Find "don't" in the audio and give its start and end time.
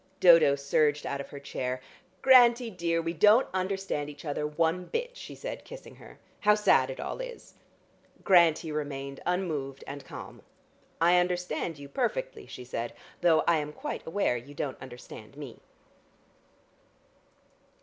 3.13-3.45, 14.55-14.81